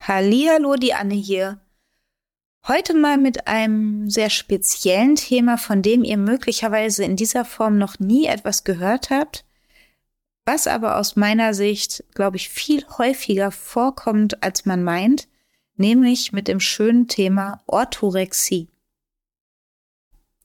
Hallihallo, 0.00 0.74
die 0.74 0.92
Anne 0.92 1.14
hier. 1.14 1.60
Heute 2.66 2.94
mal 2.94 3.18
mit 3.18 3.46
einem 3.46 4.10
sehr 4.10 4.30
speziellen 4.30 5.14
Thema, 5.14 5.58
von 5.58 5.82
dem 5.82 6.02
ihr 6.02 6.16
möglicherweise 6.16 7.04
in 7.04 7.14
dieser 7.14 7.44
Form 7.44 7.78
noch 7.78 8.00
nie 8.00 8.26
etwas 8.26 8.64
gehört 8.64 9.10
habt, 9.10 9.44
was 10.44 10.66
aber 10.66 10.98
aus 10.98 11.14
meiner 11.14 11.54
Sicht, 11.54 12.02
glaube 12.14 12.36
ich, 12.36 12.48
viel 12.48 12.84
häufiger 12.98 13.52
vorkommt, 13.52 14.42
als 14.42 14.64
man 14.64 14.82
meint, 14.82 15.28
nämlich 15.76 16.32
mit 16.32 16.48
dem 16.48 16.58
schönen 16.58 17.06
Thema 17.06 17.62
Orthorexie. 17.66 18.66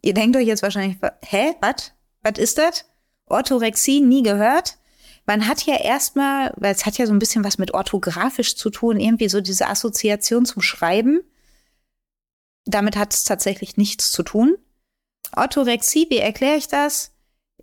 Ihr 0.03 0.13
denkt 0.13 0.37
euch 0.37 0.45
jetzt 0.45 0.61
wahrscheinlich, 0.61 0.97
hä, 1.23 1.55
was? 1.61 1.93
Was 2.21 2.37
ist 2.37 2.57
das? 2.57 2.85
Orthorexie 3.25 4.01
nie 4.01 4.23
gehört? 4.23 4.77
Man 5.25 5.47
hat 5.47 5.65
ja 5.65 5.79
erstmal, 5.79 6.53
weil 6.57 6.73
es 6.73 6.85
hat 6.85 6.97
ja 6.97 7.05
so 7.05 7.13
ein 7.13 7.19
bisschen 7.19 7.43
was 7.43 7.57
mit 7.57 7.73
orthografisch 7.73 8.55
zu 8.55 8.69
tun, 8.69 8.99
irgendwie 8.99 9.29
so 9.29 9.41
diese 9.41 9.67
Assoziation 9.67 10.45
zum 10.45 10.61
Schreiben. 10.61 11.21
Damit 12.65 12.95
hat 12.95 13.13
es 13.13 13.23
tatsächlich 13.23 13.77
nichts 13.77 14.11
zu 14.11 14.23
tun. 14.23 14.57
Orthorexie, 15.35 16.07
wie 16.09 16.17
erkläre 16.17 16.57
ich 16.57 16.67
das? 16.67 17.11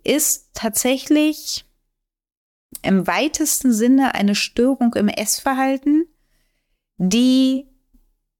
Ist 0.03 0.49
tatsächlich 0.53 1.65
im 2.81 3.07
weitesten 3.07 3.73
Sinne 3.73 4.15
eine 4.15 4.35
Störung 4.35 4.93
im 4.95 5.07
Essverhalten, 5.07 6.07
die 6.97 7.67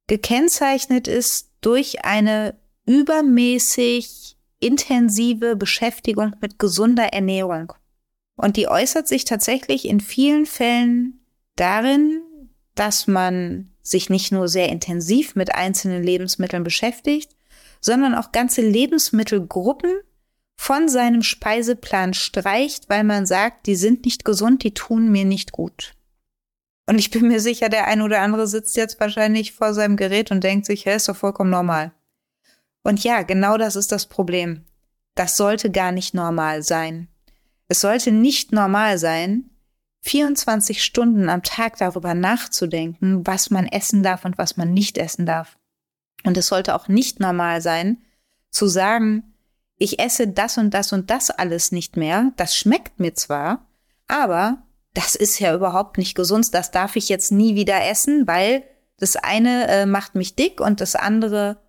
gekennzeichnet 0.07 1.07
ist 1.07 1.51
durch 1.61 2.05
eine 2.05 2.59
übermäßig 2.85 4.38
intensive 4.59 5.55
Beschäftigung 5.55 6.35
mit 6.41 6.59
gesunder 6.59 7.13
Ernährung. 7.13 7.73
Und 8.35 8.57
die 8.57 8.67
äußert 8.67 9.07
sich 9.07 9.25
tatsächlich 9.25 9.87
in 9.87 9.99
vielen 9.99 10.45
Fällen 10.45 11.25
darin, 11.55 12.21
dass 12.75 13.07
man 13.07 13.71
sich 13.81 14.09
nicht 14.09 14.31
nur 14.31 14.47
sehr 14.47 14.69
intensiv 14.69 15.35
mit 15.35 15.53
einzelnen 15.53 16.03
Lebensmitteln 16.03 16.63
beschäftigt, 16.63 17.35
sondern 17.81 18.15
auch 18.15 18.31
ganze 18.31 18.61
Lebensmittelgruppen 18.61 19.91
von 20.57 20.89
seinem 20.89 21.23
Speiseplan 21.23 22.13
streicht, 22.13 22.89
weil 22.89 23.03
man 23.03 23.25
sagt, 23.25 23.65
die 23.65 23.75
sind 23.75 24.05
nicht 24.05 24.25
gesund, 24.25 24.63
die 24.63 24.73
tun 24.73 25.11
mir 25.11 25.25
nicht 25.25 25.51
gut. 25.51 25.93
Und 26.85 26.97
ich 26.99 27.11
bin 27.11 27.27
mir 27.27 27.39
sicher, 27.39 27.69
der 27.69 27.87
ein 27.87 28.01
oder 28.01 28.21
andere 28.21 28.47
sitzt 28.47 28.75
jetzt 28.75 28.99
wahrscheinlich 28.99 29.53
vor 29.53 29.73
seinem 29.73 29.95
Gerät 29.95 30.31
und 30.31 30.43
denkt 30.43 30.65
sich, 30.65 30.85
hä, 30.85 30.95
ist 30.95 31.07
doch 31.07 31.15
vollkommen 31.15 31.51
normal. 31.51 31.93
Und 32.83 33.03
ja, 33.03 33.23
genau 33.23 33.57
das 33.57 33.75
ist 33.75 33.91
das 33.91 34.05
Problem. 34.05 34.65
Das 35.15 35.37
sollte 35.37 35.69
gar 35.69 35.91
nicht 35.91 36.13
normal 36.13 36.63
sein. 36.63 37.09
Es 37.67 37.81
sollte 37.81 38.11
nicht 38.11 38.51
normal 38.51 38.97
sein, 38.97 39.49
24 40.01 40.83
Stunden 40.83 41.29
am 41.29 41.43
Tag 41.43 41.77
darüber 41.77 42.13
nachzudenken, 42.13 43.27
was 43.27 43.49
man 43.49 43.67
essen 43.67 44.01
darf 44.01 44.25
und 44.25 44.37
was 44.37 44.57
man 44.57 44.73
nicht 44.73 44.97
essen 44.97 45.25
darf. 45.25 45.57
Und 46.23 46.37
es 46.37 46.47
sollte 46.47 46.75
auch 46.75 46.87
nicht 46.87 47.19
normal 47.19 47.61
sein, 47.61 48.01
zu 48.49 48.67
sagen, 48.67 49.35
ich 49.77 49.99
esse 49.99 50.27
das 50.27 50.57
und 50.57 50.73
das 50.73 50.91
und 50.93 51.09
das 51.09 51.29
alles 51.29 51.71
nicht 51.71 51.97
mehr, 51.97 52.31
das 52.35 52.55
schmeckt 52.55 52.99
mir 52.99 53.13
zwar, 53.13 53.67
aber 54.07 54.63
das 54.93 55.15
ist 55.15 55.39
ja 55.39 55.53
überhaupt 55.53 55.97
nicht 55.97 56.15
gesund, 56.15 56.53
das 56.53 56.71
darf 56.71 56.95
ich 56.95 57.09
jetzt 57.09 57.31
nie 57.31 57.55
wieder 57.55 57.85
essen, 57.85 58.27
weil 58.27 58.63
das 58.97 59.15
eine 59.15 59.67
äh, 59.67 59.85
macht 59.85 60.15
mich 60.15 60.35
dick 60.35 60.59
und 60.59 60.81
das 60.81 60.95
andere, 60.95 61.61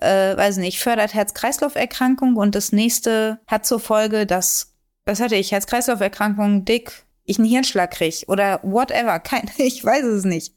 äh, 0.00 0.36
weiß 0.36 0.56
nicht, 0.58 0.80
fördert 0.80 1.14
Herz-Kreislauf-Erkrankung 1.14 2.36
und 2.36 2.54
das 2.54 2.72
nächste 2.72 3.40
hat 3.46 3.66
zur 3.66 3.80
Folge, 3.80 4.26
dass, 4.26 4.74
was 5.04 5.20
hatte 5.20 5.36
ich, 5.36 5.52
Herz-Kreislauf-Erkrankung, 5.52 6.64
dick, 6.64 7.04
ich 7.24 7.38
einen 7.38 7.48
Hirnschlag 7.48 7.92
krieg 7.92 8.24
oder 8.28 8.60
whatever, 8.62 9.18
kein, 9.20 9.50
ich 9.58 9.84
weiß 9.84 10.04
es 10.04 10.24
nicht. 10.24 10.54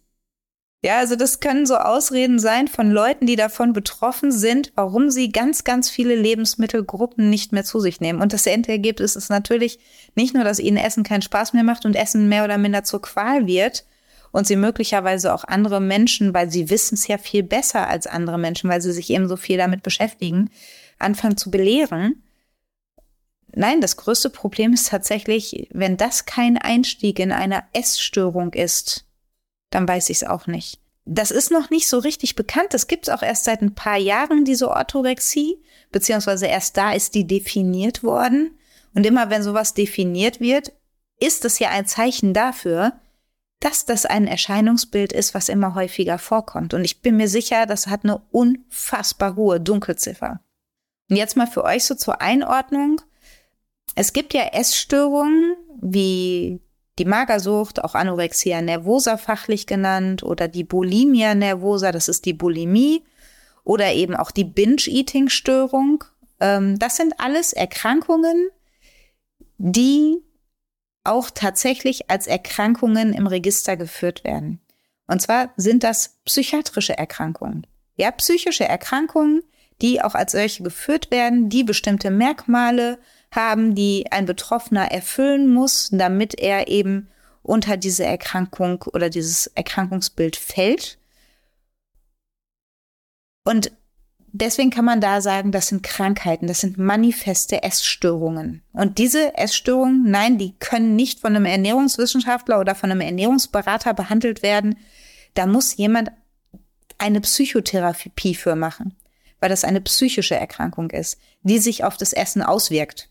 Ja, 0.83 0.99
also 0.99 1.15
das 1.15 1.39
können 1.39 1.65
so 1.65 1.77
Ausreden 1.77 2.37
sein 2.37 2.67
von 2.67 2.91
Leuten, 2.91 3.25
die 3.25 3.35
davon 3.35 3.73
betroffen 3.73 4.31
sind, 4.31 4.71
warum 4.75 5.09
sie 5.09 5.31
ganz, 5.31 5.63
ganz 5.63 5.89
viele 5.89 6.15
Lebensmittelgruppen 6.15 7.27
nicht 7.27 7.51
mehr 7.51 7.63
zu 7.63 7.79
sich 7.79 8.01
nehmen. 8.01 8.21
Und 8.21 8.33
das 8.33 8.45
Endergebnis 8.45 9.15
ist 9.15 9.29
natürlich 9.31 9.79
nicht 10.13 10.35
nur, 10.35 10.43
dass 10.43 10.59
ihnen 10.59 10.77
Essen 10.77 11.03
keinen 11.03 11.23
Spaß 11.23 11.53
mehr 11.53 11.63
macht 11.63 11.85
und 11.85 11.95
Essen 11.95 12.29
mehr 12.29 12.43
oder 12.43 12.59
minder 12.59 12.83
zur 12.83 13.01
Qual 13.01 13.47
wird 13.47 13.83
und 14.35 14.45
sie 14.45 14.57
möglicherweise 14.57 15.33
auch 15.33 15.45
andere 15.45 15.79
Menschen, 15.79 16.33
weil 16.33 16.51
sie 16.51 16.69
wissen 16.69 16.95
es 16.95 17.07
ja 17.07 17.17
viel 17.17 17.41
besser 17.41 17.87
als 17.87 18.05
andere 18.05 18.37
Menschen, 18.37 18.69
weil 18.69 18.81
sie 18.81 18.91
sich 18.91 19.09
eben 19.09 19.29
so 19.29 19.37
viel 19.37 19.57
damit 19.57 19.81
beschäftigen, 19.81 20.49
anfangen 20.99 21.37
zu 21.37 21.49
belehren. 21.49 22.21
Nein, 23.53 23.79
das 23.79 23.95
größte 23.95 24.29
Problem 24.29 24.73
ist 24.73 24.89
tatsächlich, 24.89 25.69
wenn 25.71 25.95
das 25.95 26.25
kein 26.25 26.57
Einstieg 26.57 27.19
in 27.19 27.31
eine 27.31 27.63
Essstörung 27.71 28.51
ist, 28.51 29.05
dann 29.69 29.87
weiß 29.87 30.09
ich 30.09 30.17
es 30.17 30.27
auch 30.27 30.47
nicht. 30.47 30.81
Das 31.05 31.31
ist 31.31 31.49
noch 31.49 31.69
nicht 31.69 31.87
so 31.87 31.99
richtig 31.99 32.35
bekannt. 32.35 32.73
Das 32.73 32.87
gibt 32.87 33.07
es 33.07 33.13
auch 33.13 33.21
erst 33.21 33.45
seit 33.45 33.61
ein 33.61 33.73
paar 33.73 33.97
Jahren, 33.97 34.43
diese 34.43 34.69
Orthorexie, 34.69 35.63
beziehungsweise 35.93 36.47
erst 36.47 36.75
da 36.75 36.91
ist 36.91 37.15
die 37.15 37.25
definiert 37.25 38.03
worden. 38.03 38.59
Und 38.93 39.05
immer 39.05 39.29
wenn 39.29 39.43
sowas 39.43 39.73
definiert 39.73 40.41
wird, 40.41 40.73
ist 41.21 41.45
es 41.45 41.57
ja 41.59 41.69
ein 41.69 41.85
Zeichen 41.85 42.33
dafür, 42.33 42.99
dass 43.59 43.85
das 43.85 44.05
ein 44.05 44.27
Erscheinungsbild 44.27 45.11
ist, 45.13 45.33
was 45.33 45.49
immer 45.49 45.75
häufiger 45.75 46.17
vorkommt. 46.17 46.73
Und 46.73 46.83
ich 46.83 47.01
bin 47.01 47.17
mir 47.17 47.27
sicher, 47.27 47.65
das 47.65 47.87
hat 47.87 48.03
eine 48.03 48.21
unfassbar 48.31 49.35
hohe 49.35 49.59
Dunkelziffer. 49.59 50.41
Und 51.09 51.15
jetzt 51.15 51.37
mal 51.37 51.47
für 51.47 51.63
euch 51.63 51.85
so 51.85 51.95
zur 51.95 52.21
Einordnung. 52.21 53.01
Es 53.95 54.13
gibt 54.13 54.33
ja 54.33 54.43
Essstörungen 54.53 55.55
wie 55.81 56.61
die 56.97 57.05
Magersucht, 57.05 57.83
auch 57.83 57.93
Anorexia 57.93 58.61
nervosa 58.61 59.17
fachlich 59.17 59.67
genannt, 59.67 60.23
oder 60.23 60.47
die 60.47 60.63
Bulimia 60.63 61.35
nervosa, 61.35 61.91
das 61.91 62.07
ist 62.07 62.25
die 62.25 62.33
Bulimie, 62.33 63.03
oder 63.63 63.91
eben 63.93 64.15
auch 64.15 64.31
die 64.31 64.45
Binge-Eating-Störung. 64.45 66.03
Ähm, 66.39 66.79
das 66.79 66.95
sind 66.97 67.19
alles 67.19 67.51
Erkrankungen, 67.51 68.49
die 69.57 70.21
auch 71.05 71.29
tatsächlich 71.29 72.09
als 72.09 72.27
Erkrankungen 72.27 73.13
im 73.13 73.27
Register 73.27 73.77
geführt 73.77 74.23
werden. 74.23 74.59
Und 75.07 75.21
zwar 75.21 75.51
sind 75.55 75.83
das 75.83 76.17
psychiatrische 76.25 76.97
Erkrankungen. 76.97 77.67
Ja, 77.95 78.11
psychische 78.11 78.65
Erkrankungen, 78.65 79.43
die 79.81 80.01
auch 80.01 80.15
als 80.15 80.31
solche 80.31 80.63
geführt 80.63 81.11
werden, 81.11 81.49
die 81.49 81.63
bestimmte 81.63 82.11
Merkmale 82.11 82.97
haben, 83.31 83.75
die 83.75 84.11
ein 84.11 84.25
Betroffener 84.25 84.91
erfüllen 84.91 85.53
muss, 85.53 85.89
damit 85.91 86.39
er 86.39 86.67
eben 86.67 87.09
unter 87.43 87.77
diese 87.77 88.05
Erkrankung 88.05 88.83
oder 88.93 89.09
dieses 89.09 89.47
Erkrankungsbild 89.47 90.35
fällt. 90.35 90.97
Und 93.43 93.71
deswegen 94.41 94.69
kann 94.69 94.85
man 94.85 95.01
da 95.01 95.21
sagen, 95.21 95.51
das 95.51 95.67
sind 95.67 95.83
Krankheiten, 95.83 96.47
das 96.47 96.59
sind 96.59 96.77
manifeste 96.77 97.63
Essstörungen. 97.63 98.61
Und 98.73 98.97
diese 98.97 99.37
Essstörungen, 99.37 100.09
nein, 100.09 100.37
die 100.37 100.53
können 100.59 100.95
nicht 100.95 101.21
von 101.21 101.35
einem 101.35 101.45
Ernährungswissenschaftler 101.45 102.59
oder 102.59 102.75
von 102.75 102.91
einem 102.91 103.01
Ernährungsberater 103.01 103.93
behandelt 103.93 104.43
werden. 104.43 104.77
Da 105.33 105.45
muss 105.45 105.77
jemand 105.77 106.11
eine 106.97 107.21
Psychotherapie 107.21 108.35
für 108.35 108.55
machen, 108.55 108.95
weil 109.39 109.49
das 109.49 109.63
eine 109.63 109.81
psychische 109.81 110.35
Erkrankung 110.35 110.91
ist, 110.91 111.17
die 111.43 111.59
sich 111.59 111.83
auf 111.83 111.97
das 111.97 112.13
Essen 112.13 112.41
auswirkt 112.41 113.09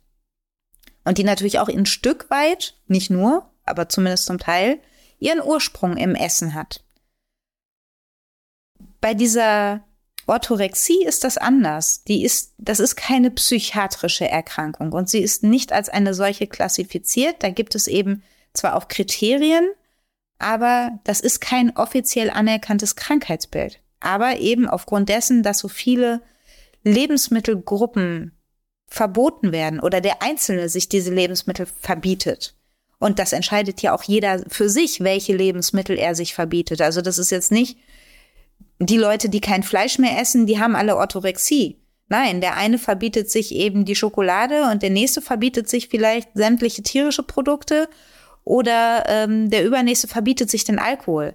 und 1.05 1.19
die 1.19 1.25
natürlich 1.25 1.59
auch 1.59 1.69
ein 1.69 1.87
Stück 1.87 2.31
weit, 2.31 2.77
nicht 2.87 3.11
nur, 3.11 3.51
aber 3.65 3.89
zumindest 3.89 4.27
zum 4.27 4.39
Teil, 4.39 4.81
ihren 5.19 5.43
Ursprung 5.43 5.97
im 5.97 6.15
Essen 6.15 6.55
hat. 6.55 6.83
Bei 9.01 9.15
dieser 9.15 9.85
Orthorexie 10.27 11.05
ist 11.05 11.25
das 11.25 11.37
anders. 11.37 12.05
Die 12.05 12.25
ist, 12.25 12.55
das 12.59 12.81
ist 12.81 12.97
keine 12.97 13.31
psychiatrische 13.31 14.29
Erkrankung 14.29 14.93
und 14.93 15.09
sie 15.09 15.21
ist 15.21 15.43
nicht 15.43 15.73
als 15.73 15.89
eine 15.89 16.15
solche 16.15 16.47
klassifiziert. 16.47 17.37
Da 17.41 17.51
gibt 17.51 17.75
es 17.75 17.87
eben 17.87 18.23
zwar 18.53 18.77
auch 18.77 18.89
Kriterien, 18.89 19.69
aber 20.39 20.99
das 21.05 21.21
ist 21.21 21.41
kein 21.41 21.77
offiziell 21.77 22.31
anerkanntes 22.31 22.97
Krankheitsbild. 22.97 23.81
Aber 24.01 24.39
eben 24.39 24.69
aufgrund 24.69 25.09
dessen, 25.09 25.43
dass 25.43 25.59
so 25.59 25.69
viele 25.69 26.21
Lebensmittelgruppen 26.83 28.33
verboten 28.87 29.53
werden 29.53 29.81
oder 29.81 30.01
der 30.01 30.23
Einzelne 30.23 30.69
sich 30.69 30.89
diese 30.89 31.13
Lebensmittel 31.13 31.67
verbietet. 31.67 32.55
Und 32.99 33.19
das 33.19 33.33
entscheidet 33.33 33.83
ja 33.83 33.95
auch 33.95 34.03
jeder 34.03 34.45
für 34.49 34.69
sich, 34.69 35.01
welche 35.01 35.35
Lebensmittel 35.35 35.99
er 35.99 36.15
sich 36.15 36.35
verbietet. 36.35 36.81
Also 36.81 37.01
das 37.01 37.19
ist 37.19 37.31
jetzt 37.31 37.53
nicht 37.53 37.77
die 38.87 38.97
Leute, 38.97 39.29
die 39.29 39.41
kein 39.41 39.63
Fleisch 39.63 39.99
mehr 39.99 40.21
essen, 40.21 40.47
die 40.47 40.59
haben 40.59 40.77
alle 40.77 40.97
Orthorexie. 40.97 41.81
Nein, 42.09 42.41
der 42.41 42.57
eine 42.57 42.79
verbietet 42.79 43.31
sich 43.31 43.55
eben 43.55 43.85
die 43.85 43.95
Schokolade 43.95 44.71
und 44.71 44.83
der 44.83 44.91
nächste 44.91 45.23
verbietet 45.23 45.69
sich 45.69 45.89
vielleicht 45.89 46.29
sämtliche 46.35 46.83
tierische 46.83 47.23
Produkte 47.23 47.89
oder 48.45 49.05
ähm, 49.09 49.51
der 49.51 49.65
übernächste 49.65 50.07
verbietet 50.07 50.51
sich 50.51 50.65
den 50.65 50.79
Alkohol 50.79 51.35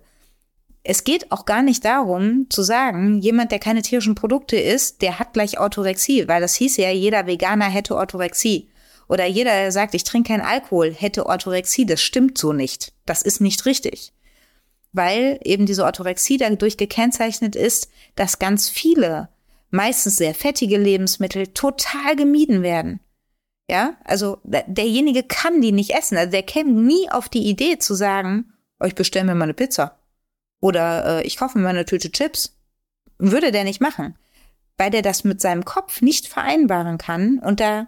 es 0.84 1.04
geht 1.04 1.32
auch 1.32 1.46
gar 1.46 1.62
nicht 1.62 1.84
darum 1.86 2.48
zu 2.50 2.64
sagen, 2.64 3.20
jemand, 3.20 3.52
der 3.52 3.60
keine 3.60 3.82
tierischen 3.82 4.16
Produkte 4.16 4.58
isst, 4.58 5.02
der 5.02 5.20
hat 5.20 5.34
gleich 5.34 5.60
Orthorexie, 5.60 6.28
weil 6.28 6.42
das 6.42 6.56
hieß 6.56 6.78
ja, 6.78 6.90
jeder 6.90 7.28
Veganer 7.28 7.66
hätte 7.66 7.96
Orthorexie. 7.96 8.70
Oder 9.08 9.26
jeder, 9.26 9.52
der 9.52 9.72
sagt, 9.72 9.96
ich 9.96 10.04
trinke 10.04 10.30
keinen 10.30 10.42
Alkohol, 10.42 10.94
hätte 10.94 11.26
Orthorexie. 11.26 11.86
Das 11.86 12.02
stimmt 12.02 12.38
so 12.38 12.54
nicht. 12.54 12.94
Das 13.06 13.24
ist 13.24 13.42
nicht 13.42 13.66
richtig. 13.66 14.14
Weil 14.92 15.40
eben 15.44 15.66
diese 15.66 15.84
Orthorexie 15.86 16.38
dadurch 16.38 16.78
gekennzeichnet 16.78 17.56
ist, 17.56 17.90
dass 18.16 18.40
ganz 18.40 18.70
viele, 18.70 19.30
meistens 19.70 20.16
sehr 20.16 20.34
fettige 20.34 20.78
Lebensmittel 20.78 21.48
total 21.48 22.16
gemieden 22.16 22.64
werden. 22.64 23.00
Ja, 23.70 23.98
also 24.04 24.40
derjenige 24.44 25.22
kann 25.22 25.62
die 25.62 25.72
nicht 25.72 25.92
essen. 25.92 26.18
Also 26.18 26.32
der 26.32 26.42
käme 26.42 26.72
nie 26.72 27.10
auf 27.12 27.30
die 27.30 27.48
Idee 27.48 27.78
zu 27.78 27.94
sagen, 27.94 28.52
oh, 28.80 28.86
ich 28.86 28.96
bestelle 28.96 29.26
mir 29.26 29.36
mal 29.36 29.44
eine 29.44 29.54
Pizza. 29.54 30.00
Oder 30.60 31.20
äh, 31.20 31.28
ich 31.28 31.38
kaufe 31.38 31.58
mir 31.58 31.66
mal 31.66 31.70
eine 31.70 31.86
Tüte 31.86 32.12
Chips. 32.12 32.58
Würde 33.20 33.52
der 33.52 33.66
nicht 33.66 33.80
machen. 33.80 34.18
Weil 34.78 34.90
der 34.90 35.04
das 35.04 35.24
mit 35.24 35.40
seinem 35.40 35.66
Kopf 35.66 36.02
nicht 36.02 36.28
vereinbaren 36.28 36.98
kann 36.98 37.38
und 37.38 37.60
da 37.60 37.88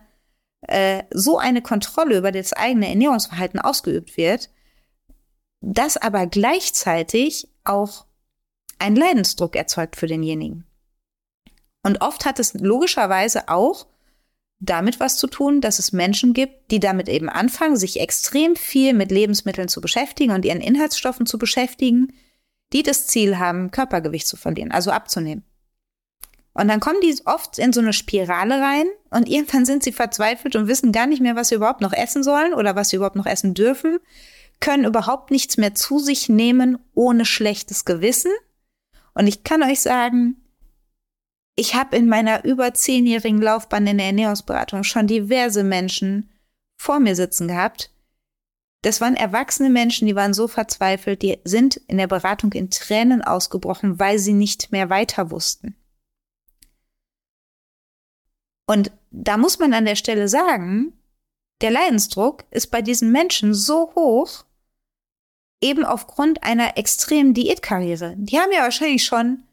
äh, 0.68 1.04
so 1.10 1.40
eine 1.40 1.64
Kontrolle 1.64 2.18
über 2.18 2.32
das 2.32 2.54
eigene 2.54 2.88
Ernährungsverhalten 2.88 3.60
ausgeübt 3.60 4.18
wird, 4.18 4.50
das 5.62 5.98
aber 5.98 6.26
gleichzeitig 6.28 7.48
auch 7.64 8.06
einen 8.80 8.96
Leidensdruck 8.96 9.56
erzeugt 9.56 9.96
für 9.96 10.08
denjenigen. 10.08 10.66
Und 11.84 12.02
oft 12.02 12.26
hat 12.26 12.40
es 12.40 12.54
logischerweise 12.56 13.48
auch 13.48 13.88
damit 14.60 15.00
was 15.00 15.18
zu 15.18 15.28
tun, 15.28 15.60
dass 15.60 15.80
es 15.80 15.92
Menschen 15.92 16.34
gibt, 16.34 16.70
die 16.70 16.80
damit 16.80 17.10
eben 17.10 17.30
anfangen, 17.30 17.78
sich 17.78 18.00
extrem 18.00 18.56
viel 18.56 18.94
mit 18.94 19.10
Lebensmitteln 19.10 19.68
zu 19.68 19.82
beschäftigen 19.82 20.34
und 20.34 20.46
ihren 20.46 20.62
Inhaltsstoffen 20.62 21.26
zu 21.26 21.40
beschäftigen, 21.40 22.14
die 22.72 22.84
das 22.84 23.08
Ziel 23.08 23.40
haben, 23.40 23.72
Körpergewicht 23.72 24.28
zu 24.28 24.38
verlieren, 24.38 24.72
also 24.72 24.92
abzunehmen. 24.92 25.44
Und 26.54 26.68
dann 26.68 26.80
kommen 26.80 27.00
die 27.02 27.16
oft 27.26 27.58
in 27.58 27.74
so 27.74 27.80
eine 27.80 27.94
Spirale 27.94 28.62
rein 28.62 28.86
und 29.10 29.28
irgendwann 29.28 29.66
sind 29.66 29.84
sie 29.84 29.94
verzweifelt 29.94 30.56
und 30.56 30.68
wissen 30.68 30.92
gar 30.92 31.08
nicht 31.08 31.22
mehr, 31.22 31.36
was 31.36 31.48
sie 31.48 31.56
überhaupt 31.56 31.82
noch 31.82 31.94
essen 31.94 32.24
sollen 32.24 32.54
oder 32.54 32.76
was 32.76 32.90
sie 32.90 32.98
überhaupt 32.98 33.16
noch 33.16 33.26
essen 33.26 33.54
dürfen, 33.54 34.00
können 34.62 34.86
überhaupt 34.86 35.32
nichts 35.32 35.58
mehr 35.58 35.76
zu 35.76 36.00
sich 36.00 36.30
nehmen 36.30 36.80
ohne 36.94 37.26
schlechtes 37.26 37.84
Gewissen. 37.84 38.32
Und 39.14 39.28
ich 39.28 39.44
kann 39.44 39.64
euch 39.64 39.82
sagen, 39.82 40.38
ich 41.56 41.76
habe 41.76 41.98
in 41.98 42.08
meiner 42.08 42.46
über 42.46 42.74
zehnjährigen 42.74 43.42
Laufbahn 43.42 43.86
in 43.86 43.98
der 43.98 44.08
Ernährungsberatung 44.08 44.84
schon 44.84 45.08
diverse 45.08 45.64
Menschen 45.64 46.30
vor 46.80 47.00
mir 47.00 47.16
sitzen 47.16 47.50
gehabt. 47.50 47.92
Das 48.84 49.02
waren 49.02 49.16
erwachsene 49.16 49.70
Menschen, 49.70 50.08
die 50.08 50.16
waren 50.16 50.34
so 50.34 50.48
verzweifelt, 50.48 51.22
die 51.22 51.40
sind 51.44 51.76
in 51.76 51.98
der 51.98 52.08
Beratung 52.08 52.54
in 52.54 52.72
Tränen 52.72 53.22
ausgebrochen, 53.22 54.00
weil 54.00 54.18
sie 54.18 54.34
nicht 54.34 54.72
mehr 54.72 54.90
weiter 54.90 55.30
wussten. 55.30 55.76
Und 58.66 58.92
da 59.12 59.38
muss 59.38 59.60
man 59.60 59.74
an 59.74 59.86
der 59.86 59.98
Stelle 59.98 60.28
sagen, 60.30 60.94
der 61.62 61.72
Leidensdruck 61.72 62.46
ist 62.50 62.68
bei 62.68 62.82
diesen 62.82 63.12
Menschen 63.12 63.54
so 63.54 63.94
hoch, 63.94 64.46
eben 65.62 65.86
aufgrund 65.86 66.44
einer 66.44 66.78
extremen 66.78 67.34
Diätkarriere. 67.34 68.16
Die 68.18 68.40
haben 68.40 68.52
ja 68.52 68.62
wahrscheinlich 68.62 69.04
schon 69.04 69.44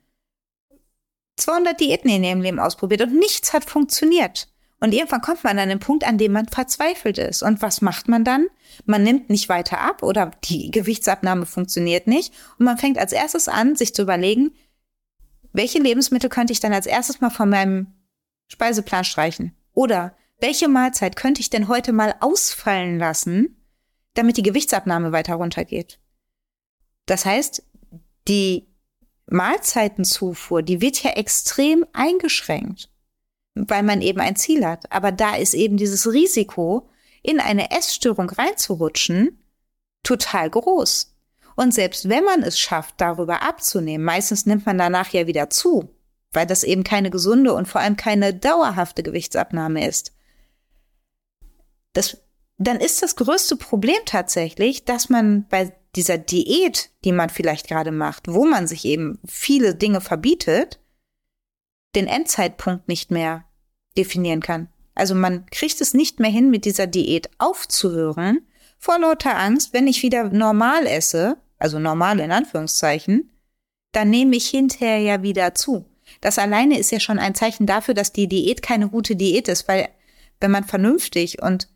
200 1.37 1.79
Diäten 1.79 2.11
in 2.11 2.25
ihrem 2.25 2.41
Leben 2.41 2.59
ausprobiert 2.59 3.03
und 3.03 3.15
nichts 3.15 3.53
hat 3.53 3.65
funktioniert. 3.65 4.49
Und 4.81 4.95
irgendwann 4.95 5.21
kommt 5.21 5.43
man 5.43 5.59
an 5.59 5.69
den 5.69 5.81
Punkt, 5.81 6.07
an 6.07 6.19
dem 6.19 6.33
man 6.33 6.47
verzweifelt 6.47 7.19
ist. 7.19 7.43
Und 7.43 7.63
was 7.63 7.81
macht 7.81 8.09
man 8.09 8.25
dann? 8.25 8.47
Man 8.85 9.03
nimmt 9.03 9.29
nicht 9.29 9.49
weiter 9.49 9.81
ab 9.81 10.03
oder 10.03 10.31
die 10.45 10.71
Gewichtsabnahme 10.71 11.47
funktioniert 11.47 12.07
nicht. 12.07 12.33
Und 12.59 12.65
man 12.65 12.79
fängt 12.79 12.99
als 12.99 13.13
erstes 13.13 13.49
an, 13.49 13.75
sich 13.75 13.95
zu 13.95 14.03
überlegen, 14.03 14.53
welche 15.53 15.81
Lebensmittel 15.81 16.31
könnte 16.31 16.53
ich 16.53 16.61
dann 16.61 16.73
als 16.73 16.87
erstes 16.87 17.21
mal 17.21 17.31
von 17.31 17.49
meinem 17.49 17.89
Speiseplan 18.47 19.05
streichen? 19.05 19.57
Oder 19.75 20.17
welche 20.41 20.69
Mahlzeit 20.69 21.17
könnte 21.17 21.41
ich 21.41 21.51
denn 21.51 21.67
heute 21.67 21.93
mal 21.93 22.15
ausfallen 22.21 22.99
lassen, 22.99 23.57
damit 24.19 24.37
die 24.37 24.43
Gewichtsabnahme 24.43 25.13
weiter 25.13 25.35
runtergeht? 25.35 25.99
Das 27.07 27.25
heißt, 27.25 27.63
die 28.27 28.69
Mahlzeitenzufuhr, 29.27 30.63
die 30.63 30.81
wird 30.81 31.03
ja 31.03 31.13
extrem 31.13 31.87
eingeschränkt, 31.93 32.91
weil 33.55 33.83
man 33.83 34.03
eben 34.03 34.21
ein 34.21 34.37
Ziel 34.37 34.67
hat. 34.67 34.91
Aber 34.93 35.13
da 35.13 35.37
ist 35.37 35.55
eben 35.55 35.77
dieses 35.77 36.11
Risiko, 36.13 36.91
in 37.23 37.41
eine 37.41 37.71
Essstörung 37.71 38.31
reinzurutschen, 38.31 39.43
total 40.03 40.51
groß. 40.51 41.15
Und 41.57 41.75
selbst 41.75 42.09
wenn 42.09 42.25
man 42.25 42.43
es 42.43 42.59
schafft, 42.59 43.01
darüber 43.01 43.43
abzunehmen, 43.43 44.05
meistens 44.05 44.47
nimmt 44.47 44.65
man 44.65 44.79
danach 44.79 45.11
ja 45.11 45.27
wieder 45.27 45.51
zu, 45.51 45.91
weil 46.33 46.47
das 46.47 46.63
eben 46.63 46.85
keine 46.85 47.11
gesunde 47.11 47.53
und 47.53 47.67
vor 47.67 47.81
allem 47.81 47.97
keine 47.97 48.33
dauerhafte 48.33 49.03
Gewichtsabnahme 49.03 49.87
ist. 49.87 50.13
Das, 51.95 52.19
dann 52.59 52.81
ist 52.81 53.03
das 53.03 53.17
größte 53.17 53.57
Problem 53.57 53.99
tatsächlich, 54.05 54.85
dass 54.85 55.09
man 55.09 55.47
bei 55.49 55.73
dieser 55.95 56.19
Diät, 56.19 56.91
die 57.05 57.13
man 57.13 57.31
vielleicht 57.31 57.69
gerade 57.69 57.93
macht, 57.93 58.25
wo 58.29 58.45
man 58.45 58.67
sich 58.67 58.85
eben 58.85 59.19
viele 59.27 59.75
Dinge 59.75 60.01
verbietet, 60.01 60.81
den 61.95 62.07
Endzeitpunkt 62.07 62.89
nicht 62.89 63.11
mehr 63.11 63.45
definieren 63.97 64.41
kann. 64.41 64.69
Also 64.95 65.15
man 65.15 65.47
kriegt 65.47 65.81
es 65.81 65.95
nicht 65.95 66.21
mehr 66.21 66.31
hin, 66.31 66.51
mit 66.51 66.65
dieser 66.65 66.87
Diät 66.87 67.31
aufzuhören, 67.39 68.47
vor 68.79 68.99
lauter 68.99 69.37
Angst, 69.37 69.73
wenn 69.73 69.87
ich 69.87 70.03
wieder 70.03 70.25
normal 70.25 70.87
esse, 70.87 71.37
also 71.59 71.79
normal 71.79 72.21
in 72.21 72.31
Anführungszeichen, 72.31 73.31
dann 73.93 74.11
nehme 74.11 74.37
ich 74.37 74.49
hinterher 74.49 74.99
ja 74.99 75.23
wieder 75.23 75.55
zu. 75.55 75.87
Das 76.21 76.39
alleine 76.39 76.79
ist 76.79 76.91
ja 76.91 77.01
schon 77.01 77.19
ein 77.19 77.35
Zeichen 77.35 77.67
dafür, 77.67 77.95
dass 77.95 78.13
die 78.13 78.29
Diät 78.29 78.63
keine 78.63 78.89
gute 78.89 79.17
Diät 79.17 79.49
ist, 79.49 79.69
weil 79.69 79.89
wenn 80.41 80.51
man 80.51 80.65
vernünftig 80.65 81.43
und 81.43 81.69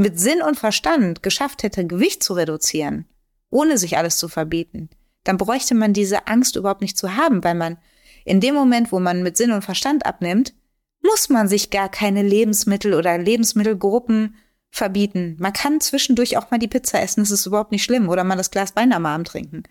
mit 0.00 0.18
Sinn 0.18 0.42
und 0.42 0.58
Verstand 0.58 1.22
geschafft 1.22 1.62
hätte, 1.62 1.86
Gewicht 1.86 2.22
zu 2.22 2.34
reduzieren, 2.34 3.06
ohne 3.50 3.78
sich 3.78 3.96
alles 3.96 4.16
zu 4.16 4.28
verbieten, 4.28 4.90
dann 5.24 5.36
bräuchte 5.36 5.74
man 5.74 5.92
diese 5.92 6.26
Angst 6.26 6.56
überhaupt 6.56 6.80
nicht 6.80 6.96
zu 6.96 7.16
haben, 7.16 7.44
weil 7.44 7.54
man 7.54 7.76
in 8.24 8.40
dem 8.40 8.54
Moment, 8.54 8.92
wo 8.92 9.00
man 9.00 9.22
mit 9.22 9.36
Sinn 9.36 9.52
und 9.52 9.62
Verstand 9.62 10.06
abnimmt, 10.06 10.54
muss 11.02 11.28
man 11.28 11.48
sich 11.48 11.70
gar 11.70 11.88
keine 11.88 12.22
Lebensmittel 12.22 12.94
oder 12.94 13.16
Lebensmittelgruppen 13.16 14.36
verbieten. 14.70 15.36
Man 15.38 15.52
kann 15.52 15.80
zwischendurch 15.80 16.36
auch 16.36 16.50
mal 16.50 16.58
die 16.58 16.68
Pizza 16.68 17.00
essen, 17.00 17.20
das 17.20 17.30
ist 17.30 17.46
überhaupt 17.46 17.72
nicht 17.72 17.82
schlimm, 17.82 18.08
oder 18.08 18.24
mal 18.24 18.36
das 18.36 18.50
Glas 18.50 18.76
Wein 18.76 18.92
am 18.92 19.06
Abend 19.06 19.28
trinken. 19.28 19.62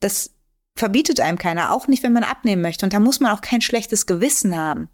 Das 0.00 0.34
verbietet 0.76 1.20
einem 1.20 1.38
keiner, 1.38 1.72
auch 1.72 1.86
nicht, 1.86 2.02
wenn 2.02 2.12
man 2.12 2.24
abnehmen 2.24 2.62
möchte. 2.62 2.84
Und 2.84 2.92
da 2.92 3.00
muss 3.00 3.20
man 3.20 3.32
auch 3.32 3.40
kein 3.40 3.60
schlechtes 3.60 4.06
Gewissen 4.06 4.56
haben. 4.56 4.88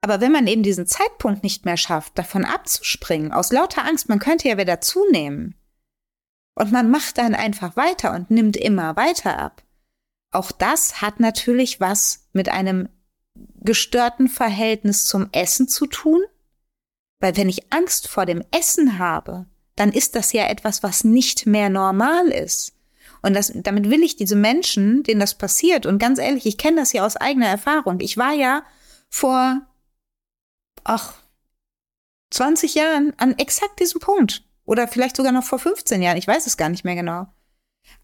Aber 0.00 0.20
wenn 0.20 0.32
man 0.32 0.46
eben 0.46 0.62
diesen 0.62 0.86
Zeitpunkt 0.86 1.42
nicht 1.42 1.64
mehr 1.64 1.76
schafft, 1.76 2.16
davon 2.18 2.44
abzuspringen, 2.44 3.32
aus 3.32 3.52
lauter 3.52 3.84
Angst, 3.84 4.08
man 4.08 4.18
könnte 4.18 4.48
ja 4.48 4.56
wieder 4.58 4.80
zunehmen, 4.80 5.54
und 6.58 6.72
man 6.72 6.90
macht 6.90 7.18
dann 7.18 7.36
einfach 7.36 7.76
weiter 7.76 8.12
und 8.12 8.32
nimmt 8.32 8.56
immer 8.56 8.96
weiter 8.96 9.38
ab. 9.38 9.62
Auch 10.32 10.50
das 10.50 11.00
hat 11.00 11.20
natürlich 11.20 11.80
was 11.80 12.26
mit 12.32 12.48
einem 12.48 12.88
gestörten 13.60 14.26
Verhältnis 14.26 15.06
zum 15.06 15.28
Essen 15.30 15.68
zu 15.68 15.86
tun. 15.86 16.20
Weil 17.20 17.36
wenn 17.36 17.48
ich 17.48 17.72
Angst 17.72 18.08
vor 18.08 18.26
dem 18.26 18.42
Essen 18.50 18.98
habe, 18.98 19.46
dann 19.76 19.92
ist 19.92 20.16
das 20.16 20.32
ja 20.32 20.48
etwas, 20.48 20.82
was 20.82 21.04
nicht 21.04 21.46
mehr 21.46 21.68
normal 21.68 22.26
ist. 22.28 22.74
Und 23.22 23.34
das, 23.34 23.52
damit 23.54 23.88
will 23.88 24.02
ich 24.02 24.16
diese 24.16 24.36
Menschen, 24.36 25.04
denen 25.04 25.20
das 25.20 25.36
passiert, 25.36 25.86
und 25.86 25.98
ganz 25.98 26.18
ehrlich, 26.18 26.44
ich 26.44 26.58
kenne 26.58 26.80
das 26.80 26.92
ja 26.92 27.06
aus 27.06 27.16
eigener 27.16 27.46
Erfahrung. 27.46 28.00
Ich 28.00 28.16
war 28.16 28.32
ja 28.32 28.64
vor, 29.08 29.60
ach, 30.88 31.14
20 32.30 32.74
Jahren 32.74 33.14
an 33.18 33.38
exakt 33.38 33.80
diesem 33.80 34.00
Punkt. 34.00 34.44
Oder 34.64 34.88
vielleicht 34.88 35.16
sogar 35.16 35.32
noch 35.32 35.44
vor 35.44 35.58
15 35.58 36.02
Jahren. 36.02 36.18
Ich 36.18 36.26
weiß 36.26 36.46
es 36.46 36.56
gar 36.56 36.68
nicht 36.68 36.84
mehr 36.84 36.94
genau. 36.94 37.26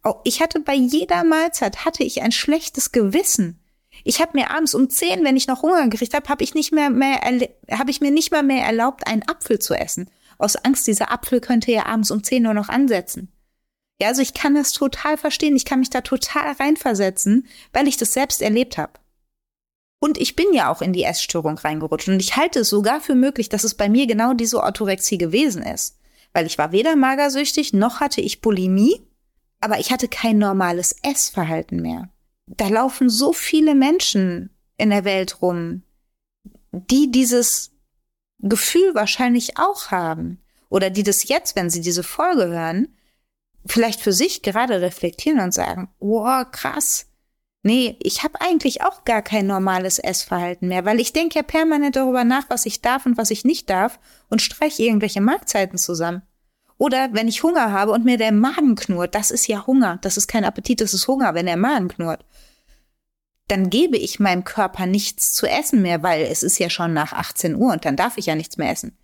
Oh, 0.02 0.14
ich 0.24 0.40
hatte 0.40 0.60
bei 0.60 0.74
jeder 0.74 1.24
Mahlzeit 1.24 1.84
hatte 1.84 2.04
ich 2.04 2.22
ein 2.22 2.32
schlechtes 2.32 2.92
Gewissen. 2.92 3.60
Ich 4.02 4.20
habe 4.20 4.32
mir 4.34 4.50
abends 4.50 4.74
um 4.74 4.88
10, 4.88 5.24
wenn 5.24 5.36
ich 5.36 5.46
noch 5.46 5.62
Hunger 5.62 5.88
gekriegt 5.88 6.14
habe, 6.14 6.28
habe 6.28 6.42
ich 6.42 6.54
nicht 6.54 6.72
mehr, 6.72 6.90
mehr 6.90 7.20
habe 7.70 7.90
ich 7.90 8.00
mir 8.00 8.10
nicht 8.10 8.32
mal 8.32 8.42
mehr 8.42 8.64
erlaubt, 8.64 9.06
einen 9.06 9.28
Apfel 9.28 9.58
zu 9.58 9.74
essen. 9.74 10.10
Aus 10.38 10.56
Angst, 10.56 10.86
dieser 10.86 11.12
Apfel 11.12 11.40
könnte 11.40 11.70
ja 11.70 11.86
abends 11.86 12.10
um 12.10 12.24
10 12.24 12.42
nur 12.42 12.54
noch 12.54 12.68
ansetzen. 12.68 13.30
Ja, 14.00 14.08
also 14.08 14.22
ich 14.22 14.34
kann 14.34 14.54
das 14.54 14.72
total 14.72 15.16
verstehen. 15.16 15.54
Ich 15.54 15.64
kann 15.64 15.78
mich 15.78 15.90
da 15.90 16.00
total 16.00 16.52
reinversetzen, 16.52 17.46
weil 17.72 17.86
ich 17.86 17.96
das 17.96 18.12
selbst 18.12 18.42
erlebt 18.42 18.78
habe. 18.78 18.92
Und 20.04 20.18
ich 20.18 20.36
bin 20.36 20.52
ja 20.52 20.70
auch 20.70 20.82
in 20.82 20.92
die 20.92 21.04
Essstörung 21.04 21.56
reingerutscht. 21.56 22.08
Und 22.08 22.20
ich 22.20 22.36
halte 22.36 22.60
es 22.60 22.68
sogar 22.68 23.00
für 23.00 23.14
möglich, 23.14 23.48
dass 23.48 23.64
es 23.64 23.74
bei 23.74 23.88
mir 23.88 24.06
genau 24.06 24.34
diese 24.34 24.62
Orthorexie 24.62 25.18
gewesen 25.18 25.62
ist 25.62 25.98
weil 26.34 26.46
ich 26.46 26.58
war 26.58 26.72
weder 26.72 26.96
magersüchtig 26.96 27.72
noch 27.72 28.00
hatte 28.00 28.20
ich 28.20 28.42
Bulimie, 28.42 29.00
aber 29.60 29.78
ich 29.78 29.90
hatte 29.90 30.08
kein 30.08 30.36
normales 30.36 30.94
Essverhalten 31.02 31.80
mehr. 31.80 32.10
Da 32.46 32.68
laufen 32.68 33.08
so 33.08 33.32
viele 33.32 33.74
Menschen 33.74 34.50
in 34.76 34.90
der 34.90 35.04
Welt 35.04 35.40
rum, 35.40 35.84
die 36.72 37.10
dieses 37.10 37.70
Gefühl 38.40 38.94
wahrscheinlich 38.94 39.56
auch 39.56 39.90
haben 39.90 40.42
oder 40.68 40.90
die 40.90 41.04
das 41.04 41.26
jetzt, 41.28 41.56
wenn 41.56 41.70
sie 41.70 41.80
diese 41.80 42.02
Folge 42.02 42.48
hören, 42.48 42.88
vielleicht 43.64 44.00
für 44.00 44.12
sich 44.12 44.42
gerade 44.42 44.82
reflektieren 44.82 45.40
und 45.40 45.54
sagen, 45.54 45.88
wow, 46.00 46.44
krass, 46.50 47.06
Nee, 47.66 47.96
ich 48.00 48.22
habe 48.22 48.42
eigentlich 48.42 48.82
auch 48.82 49.04
gar 49.04 49.22
kein 49.22 49.46
normales 49.46 49.98
Essverhalten 49.98 50.68
mehr, 50.68 50.84
weil 50.84 51.00
ich 51.00 51.14
denke 51.14 51.36
ja 51.38 51.42
permanent 51.42 51.96
darüber 51.96 52.22
nach, 52.22 52.44
was 52.50 52.66
ich 52.66 52.82
darf 52.82 53.06
und 53.06 53.16
was 53.16 53.30
ich 53.30 53.46
nicht 53.46 53.70
darf 53.70 53.98
und 54.28 54.42
streiche 54.42 54.82
irgendwelche 54.82 55.22
Mahlzeiten 55.22 55.78
zusammen. 55.78 56.20
Oder 56.76 57.08
wenn 57.12 57.26
ich 57.26 57.42
Hunger 57.42 57.72
habe 57.72 57.92
und 57.92 58.04
mir 58.04 58.18
der 58.18 58.32
Magen 58.32 58.74
knurrt, 58.74 59.14
das 59.14 59.30
ist 59.30 59.46
ja 59.46 59.66
Hunger, 59.66 59.98
das 60.02 60.18
ist 60.18 60.28
kein 60.28 60.44
Appetit, 60.44 60.82
das 60.82 60.92
ist 60.92 61.08
Hunger, 61.08 61.32
wenn 61.32 61.46
der 61.46 61.56
Magen 61.56 61.88
knurrt. 61.88 62.26
Dann 63.48 63.70
gebe 63.70 63.96
ich 63.96 64.20
meinem 64.20 64.44
Körper 64.44 64.84
nichts 64.84 65.32
zu 65.32 65.46
essen 65.46 65.80
mehr, 65.80 66.02
weil 66.02 66.26
es 66.26 66.42
ist 66.42 66.58
ja 66.58 66.68
schon 66.68 66.92
nach 66.92 67.14
18 67.14 67.54
Uhr 67.54 67.72
und 67.72 67.86
dann 67.86 67.96
darf 67.96 68.18
ich 68.18 68.26
ja 68.26 68.34
nichts 68.34 68.58
mehr 68.58 68.70
essen. 68.70 68.98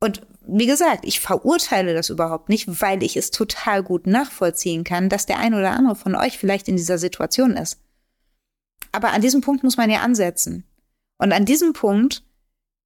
Und 0.00 0.26
wie 0.50 0.66
gesagt, 0.66 1.04
ich 1.04 1.20
verurteile 1.20 1.92
das 1.92 2.08
überhaupt 2.08 2.48
nicht, 2.48 2.80
weil 2.80 3.02
ich 3.02 3.16
es 3.16 3.30
total 3.30 3.82
gut 3.82 4.06
nachvollziehen 4.06 4.82
kann, 4.82 5.10
dass 5.10 5.26
der 5.26 5.38
ein 5.38 5.54
oder 5.54 5.72
andere 5.72 5.94
von 5.94 6.14
euch 6.14 6.38
vielleicht 6.38 6.68
in 6.68 6.76
dieser 6.76 6.96
Situation 6.96 7.52
ist. 7.56 7.78
Aber 8.90 9.12
an 9.12 9.20
diesem 9.20 9.42
Punkt 9.42 9.62
muss 9.62 9.76
man 9.76 9.90
ja 9.90 10.00
ansetzen. 10.00 10.64
Und 11.18 11.32
an 11.32 11.44
diesem 11.44 11.74
Punkt 11.74 12.24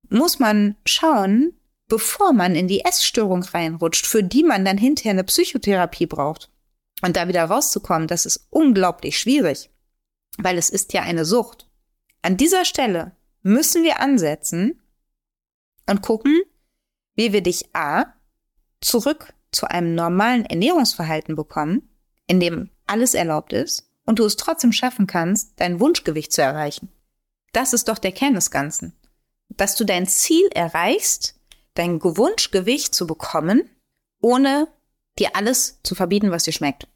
muss 0.09 0.41
man 0.41 0.77
schauen, 0.85 1.55
bevor 1.87 2.33
man 2.33 2.57
in 2.57 2.67
die 2.67 2.85
Essstörung 2.85 3.45
reinrutscht, 3.45 4.07
für 4.07 4.25
die 4.25 4.43
man 4.43 4.65
dann 4.65 4.79
hinterher 4.79 5.13
eine 5.13 5.25
Psychotherapie 5.25 6.07
braucht. 6.07 6.51
Und 7.01 7.17
da 7.17 7.29
wieder 7.29 7.45
rauszukommen, 7.45 8.09
das 8.09 8.27
ist 8.27 8.49
unglaublich 8.51 9.19
schwierig, 9.19 9.71
weil 10.39 10.59
es 10.59 10.69
ist 10.69 10.93
ja 10.93 11.03
eine 11.03 11.25
Sucht. 11.25 11.69
An 12.23 12.37
dieser 12.37 12.65
Stelle 12.65 13.17
müssen 13.43 13.85
wir 13.85 14.01
ansetzen 14.01 14.81
und 15.87 16.03
gucken, 16.03 16.43
wie 17.15 17.33
wir 17.33 17.43
dich 17.43 17.75
A 17.75 18.07
zurück 18.81 19.33
zu 19.53 19.67
einem 19.67 19.95
normalen 19.95 20.45
Ernährungsverhalten 20.47 21.37
bekommen, 21.37 21.89
in 22.27 22.41
dem 22.41 22.71
alles 22.87 23.15
erlaubt 23.15 23.53
ist 23.53 23.91
und 24.05 24.19
du 24.19 24.25
es 24.25 24.37
trotzdem 24.37 24.73
schaffen 24.73 25.07
kannst, 25.07 25.61
dein 25.61 25.81
Wunschgewicht 25.81 26.33
zu 26.33 26.43
erreichen. 26.43 26.91
Das 27.53 27.73
ist 27.73 27.89
doch 27.89 27.99
der 27.99 28.13
Kern 28.13 28.35
des 28.35 28.51
Ganzen. 28.51 28.95
Dass 29.49 29.77
du 29.77 29.85
dein 29.85 30.07
Ziel 30.07 30.47
erreichst, 30.55 31.39
dein 31.75 32.03
Wunschgewicht 32.03 32.95
zu 32.95 33.07
bekommen, 33.07 33.69
ohne 34.21 34.69
dir 35.19 35.37
alles 35.37 35.81
zu 35.83 35.95
verbieten, 35.95 36.31
was 36.31 36.45
dir 36.45 36.53
schmeckt. 36.53 36.89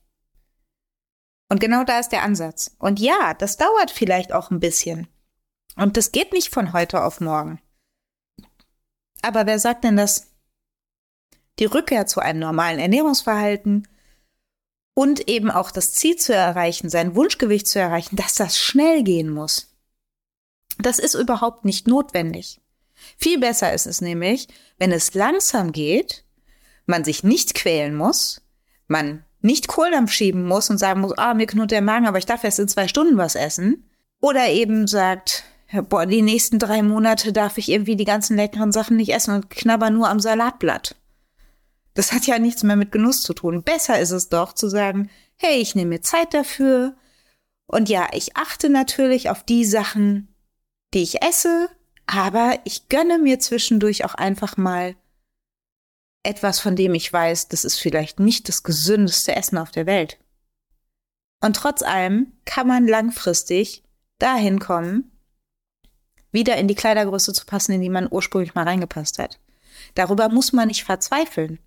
Und 1.48 1.60
genau 1.60 1.84
da 1.84 1.98
ist 1.98 2.10
der 2.10 2.22
Ansatz. 2.22 2.74
Und 2.78 2.98
ja, 2.98 3.34
das 3.34 3.56
dauert 3.56 3.90
vielleicht 3.90 4.32
auch 4.32 4.50
ein 4.50 4.60
bisschen. 4.60 5.06
Und 5.76 5.96
das 5.96 6.12
geht 6.12 6.32
nicht 6.32 6.52
von 6.52 6.72
heute 6.72 7.04
auf 7.04 7.20
morgen. 7.20 7.60
Aber 9.22 9.46
wer 9.46 9.58
sagt 9.58 9.84
denn, 9.84 9.96
dass 9.96 10.28
die 11.58 11.64
Rückkehr 11.64 12.06
zu 12.06 12.20
einem 12.20 12.40
normalen 12.40 12.78
Ernährungsverhalten 12.78 13.88
und 14.94 15.28
eben 15.28 15.50
auch 15.50 15.70
das 15.70 15.92
Ziel 15.92 16.16
zu 16.16 16.34
erreichen, 16.34 16.90
sein 16.90 17.14
Wunschgewicht 17.14 17.66
zu 17.66 17.78
erreichen, 17.78 18.16
dass 18.16 18.34
das 18.34 18.58
schnell 18.58 19.02
gehen 19.02 19.30
muss? 19.30 19.74
Das 20.78 20.98
ist 20.98 21.14
überhaupt 21.14 21.64
nicht 21.64 21.86
notwendig. 21.86 22.60
Viel 23.16 23.38
besser 23.38 23.72
ist 23.72 23.86
es 23.86 24.00
nämlich, 24.00 24.48
wenn 24.78 24.92
es 24.92 25.14
langsam 25.14 25.72
geht, 25.72 26.24
man 26.86 27.04
sich 27.04 27.22
nicht 27.22 27.54
quälen 27.54 27.94
muss, 27.94 28.42
man 28.86 29.24
nicht 29.40 29.68
Kohldampf 29.68 30.12
schieben 30.12 30.46
muss 30.46 30.70
und 30.70 30.78
sagen 30.78 31.00
muss, 31.00 31.16
ah, 31.18 31.34
mir 31.34 31.46
knurrt 31.46 31.70
der 31.70 31.82
Magen, 31.82 32.06
aber 32.06 32.18
ich 32.18 32.26
darf 32.26 32.44
erst 32.44 32.58
in 32.58 32.68
zwei 32.68 32.88
Stunden 32.88 33.16
was 33.16 33.34
essen. 33.34 33.88
Oder 34.20 34.48
eben 34.48 34.86
sagt, 34.86 35.44
boah, 35.88 36.06
die 36.06 36.22
nächsten 36.22 36.58
drei 36.58 36.82
Monate 36.82 37.32
darf 37.32 37.58
ich 37.58 37.68
irgendwie 37.68 37.96
die 37.96 38.04
ganzen 38.04 38.36
leckeren 38.36 38.72
Sachen 38.72 38.96
nicht 38.96 39.12
essen 39.12 39.34
und 39.34 39.50
knabber 39.50 39.90
nur 39.90 40.08
am 40.08 40.20
Salatblatt. 40.20 40.96
Das 41.94 42.12
hat 42.12 42.26
ja 42.26 42.38
nichts 42.38 42.62
mehr 42.62 42.76
mit 42.76 42.92
Genuss 42.92 43.22
zu 43.22 43.32
tun. 43.32 43.62
Besser 43.62 43.98
ist 43.98 44.10
es 44.10 44.28
doch 44.28 44.52
zu 44.52 44.68
sagen, 44.68 45.10
hey, 45.36 45.56
ich 45.56 45.74
nehme 45.74 45.90
mir 45.90 46.02
Zeit 46.02 46.34
dafür. 46.34 46.94
Und 47.66 47.88
ja, 47.88 48.08
ich 48.12 48.36
achte 48.36 48.68
natürlich 48.68 49.30
auf 49.30 49.42
die 49.42 49.64
Sachen, 49.64 50.28
die 50.94 51.02
ich 51.02 51.22
esse, 51.22 51.68
aber 52.06 52.58
ich 52.64 52.88
gönne 52.88 53.18
mir 53.18 53.40
zwischendurch 53.40 54.04
auch 54.04 54.14
einfach 54.14 54.56
mal 54.56 54.94
etwas, 56.22 56.60
von 56.60 56.76
dem 56.76 56.94
ich 56.94 57.12
weiß, 57.12 57.48
das 57.48 57.64
ist 57.64 57.78
vielleicht 57.78 58.20
nicht 58.20 58.48
das 58.48 58.62
gesündeste 58.62 59.34
Essen 59.34 59.58
auf 59.58 59.70
der 59.70 59.86
Welt. 59.86 60.18
Und 61.40 61.56
trotz 61.56 61.82
allem 61.82 62.32
kann 62.44 62.66
man 62.66 62.86
langfristig 62.86 63.84
dahin 64.18 64.58
kommen, 64.58 65.15
wieder 66.36 66.56
in 66.56 66.68
die 66.68 66.76
Kleidergröße 66.76 67.32
zu 67.32 67.44
passen, 67.46 67.72
in 67.72 67.80
die 67.80 67.88
man 67.88 68.06
ursprünglich 68.08 68.54
mal 68.54 68.62
reingepasst 68.62 69.18
hat. 69.18 69.40
Darüber 69.94 70.28
muss 70.28 70.52
man 70.52 70.68
nicht 70.68 70.84
verzweifeln. 70.84 71.58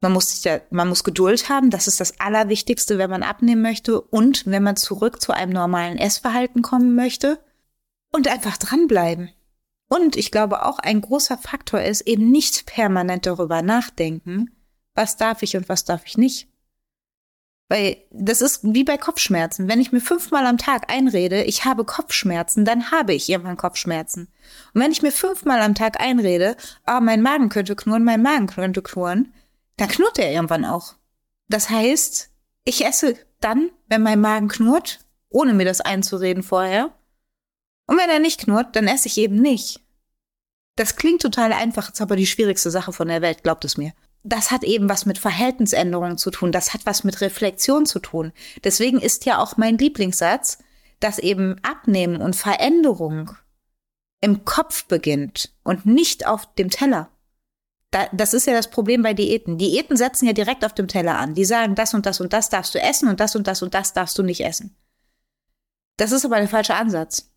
Man 0.00 0.12
muss, 0.12 0.30
sich 0.30 0.44
ja, 0.44 0.60
man 0.70 0.88
muss 0.88 1.04
Geduld 1.04 1.48
haben, 1.48 1.70
das 1.70 1.88
ist 1.88 2.00
das 2.00 2.20
Allerwichtigste, 2.20 2.98
wenn 2.98 3.10
man 3.10 3.22
abnehmen 3.22 3.62
möchte 3.62 4.00
und 4.00 4.46
wenn 4.46 4.62
man 4.62 4.76
zurück 4.76 5.22
zu 5.22 5.32
einem 5.32 5.52
normalen 5.52 5.98
Essverhalten 5.98 6.60
kommen 6.60 6.94
möchte 6.94 7.40
und 8.12 8.28
einfach 8.28 8.58
dranbleiben. 8.58 9.30
Und 9.88 10.16
ich 10.16 10.30
glaube 10.30 10.64
auch 10.66 10.78
ein 10.78 11.00
großer 11.00 11.38
Faktor 11.38 11.80
ist 11.80 12.02
eben 12.02 12.30
nicht 12.30 12.66
permanent 12.66 13.24
darüber 13.24 13.62
nachdenken, 13.62 14.50
was 14.94 15.16
darf 15.16 15.42
ich 15.42 15.56
und 15.56 15.68
was 15.68 15.84
darf 15.84 16.02
ich 16.04 16.18
nicht. 16.18 16.48
Weil 17.68 17.96
das 18.10 18.42
ist 18.42 18.60
wie 18.62 18.84
bei 18.84 18.96
Kopfschmerzen. 18.96 19.66
Wenn 19.66 19.80
ich 19.80 19.90
mir 19.90 20.00
fünfmal 20.00 20.46
am 20.46 20.56
Tag 20.56 20.92
einrede, 20.92 21.42
ich 21.42 21.64
habe 21.64 21.84
Kopfschmerzen, 21.84 22.64
dann 22.64 22.92
habe 22.92 23.12
ich 23.12 23.28
irgendwann 23.28 23.56
Kopfschmerzen. 23.56 24.28
Und 24.72 24.80
wenn 24.80 24.92
ich 24.92 25.02
mir 25.02 25.10
fünfmal 25.10 25.60
am 25.60 25.74
Tag 25.74 26.00
einrede, 26.00 26.56
ah, 26.84 26.98
oh, 26.98 27.00
mein 27.00 27.22
Magen 27.22 27.48
könnte 27.48 27.74
knurren, 27.74 28.04
mein 28.04 28.22
Magen 28.22 28.46
könnte 28.46 28.82
knurren, 28.82 29.34
dann 29.76 29.88
knurrt 29.88 30.18
er 30.18 30.30
irgendwann 30.30 30.64
auch. 30.64 30.94
Das 31.48 31.68
heißt, 31.68 32.30
ich 32.64 32.84
esse 32.84 33.16
dann, 33.40 33.70
wenn 33.88 34.02
mein 34.02 34.20
Magen 34.20 34.48
knurrt, 34.48 35.00
ohne 35.28 35.52
mir 35.52 35.64
das 35.64 35.80
einzureden 35.80 36.44
vorher. 36.44 36.92
Und 37.88 37.98
wenn 37.98 38.10
er 38.10 38.20
nicht 38.20 38.40
knurrt, 38.40 38.76
dann 38.76 38.86
esse 38.86 39.08
ich 39.08 39.18
eben 39.18 39.36
nicht. 39.36 39.80
Das 40.76 40.94
klingt 40.94 41.22
total 41.22 41.52
einfach, 41.52 41.92
ist 41.92 42.00
aber 42.00 42.16
die 42.16 42.26
schwierigste 42.26 42.70
Sache 42.70 42.92
von 42.92 43.08
der 43.08 43.22
Welt, 43.22 43.42
glaubt 43.42 43.64
es 43.64 43.76
mir 43.76 43.92
das 44.26 44.50
hat 44.50 44.64
eben 44.64 44.88
was 44.88 45.06
mit 45.06 45.18
Verhaltensänderungen 45.18 46.18
zu 46.18 46.30
tun, 46.30 46.52
das 46.52 46.74
hat 46.74 46.84
was 46.84 47.04
mit 47.04 47.20
Reflexion 47.20 47.86
zu 47.86 48.00
tun. 48.00 48.32
Deswegen 48.64 49.00
ist 49.00 49.24
ja 49.24 49.38
auch 49.38 49.56
mein 49.56 49.78
Lieblingssatz, 49.78 50.58
dass 51.00 51.18
eben 51.18 51.56
Abnehmen 51.62 52.20
und 52.20 52.34
Veränderung 52.34 53.36
im 54.20 54.44
Kopf 54.44 54.86
beginnt 54.86 55.52
und 55.62 55.86
nicht 55.86 56.26
auf 56.26 56.52
dem 56.54 56.70
Teller. 56.70 57.10
Da, 57.92 58.08
das 58.12 58.34
ist 58.34 58.46
ja 58.46 58.52
das 58.52 58.68
Problem 58.68 59.02
bei 59.02 59.14
Diäten. 59.14 59.58
Diäten 59.58 59.96
setzen 59.96 60.26
ja 60.26 60.32
direkt 60.32 60.64
auf 60.64 60.74
dem 60.74 60.88
Teller 60.88 61.18
an. 61.18 61.34
Die 61.34 61.44
sagen, 61.44 61.76
das 61.76 61.94
und 61.94 62.04
das 62.04 62.20
und 62.20 62.32
das 62.32 62.48
darfst 62.48 62.74
du 62.74 62.80
essen 62.80 63.08
und 63.08 63.20
das 63.20 63.36
und 63.36 63.46
das 63.46 63.62
und 63.62 63.74
das 63.74 63.92
darfst 63.92 64.18
du 64.18 64.22
nicht 64.22 64.44
essen. 64.44 64.74
Das 65.96 66.12
ist 66.12 66.24
aber 66.24 66.38
der 66.38 66.48
falsche 66.48 66.74
Ansatz. 66.74 67.30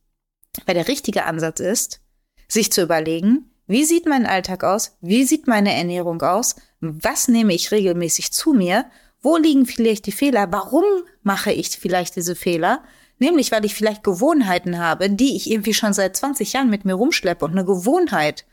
Weil 0.65 0.75
der 0.75 0.88
richtige 0.88 1.25
Ansatz 1.25 1.60
ist, 1.60 2.01
sich 2.48 2.72
zu 2.72 2.81
überlegen, 2.81 3.51
wie 3.67 3.86
sieht 3.86 4.08
mein 4.08 4.25
Alltag 4.25 4.63
aus? 4.63 4.98
Wie 5.00 5.25
sieht 5.25 5.48
meine 5.48 5.74
Ernährung 5.74 6.22
aus? 6.24 6.55
Was 6.81 7.27
nehme 7.27 7.53
ich 7.53 7.71
regelmäßig 7.71 8.31
zu 8.31 8.53
mir? 8.53 8.86
Wo 9.21 9.38
liegen 9.38 9.65
vielleicht 9.65 10.05
die 10.05 10.12
Fehler? 10.12 10.51
Warum 10.51 10.83
mache 11.24 11.51
ich 11.51 11.69
vielleicht 11.69 12.15
diese 12.15 12.36
Fehler? 12.36 12.83
Nämlich, 13.17 13.51
weil 13.51 13.65
ich 13.65 13.75
vielleicht 13.75 14.03
Gewohnheiten 14.03 14.79
habe, 14.79 15.09
die 15.09 15.36
ich 15.36 15.51
irgendwie 15.51 15.74
schon 15.74 15.93
seit 15.93 16.15
20 16.15 16.53
Jahren 16.53 16.69
mit 16.69 16.86
mir 16.86 16.93
rumschleppe. 16.93 17.43
Und 17.43 17.51
eine 17.51 17.65
Gewohnheit 17.65 18.45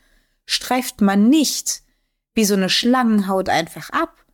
streift 0.45 0.99
man 0.99 1.29
nicht 1.29 1.83
wie 2.33 2.43
so 2.43 2.53
eine 2.53 2.69
Schlangenhaut 2.69 3.47
einfach 3.47 3.89
ab. 3.91 4.25